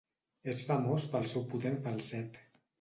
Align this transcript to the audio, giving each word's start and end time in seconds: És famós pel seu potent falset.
És 0.53 0.63
famós 0.69 1.05
pel 1.13 1.29
seu 1.33 1.47
potent 1.53 1.81
falset. 1.87 2.45